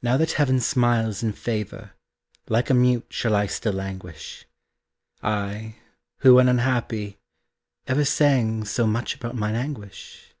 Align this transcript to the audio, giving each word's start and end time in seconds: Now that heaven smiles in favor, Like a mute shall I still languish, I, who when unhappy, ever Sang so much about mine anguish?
Now 0.00 0.16
that 0.16 0.32
heaven 0.32 0.60
smiles 0.60 1.22
in 1.22 1.34
favor, 1.34 1.92
Like 2.48 2.70
a 2.70 2.72
mute 2.72 3.04
shall 3.10 3.34
I 3.34 3.44
still 3.44 3.74
languish, 3.74 4.46
I, 5.22 5.74
who 6.20 6.36
when 6.36 6.48
unhappy, 6.48 7.18
ever 7.86 8.06
Sang 8.06 8.64
so 8.64 8.86
much 8.86 9.14
about 9.16 9.36
mine 9.36 9.54
anguish? 9.54 10.32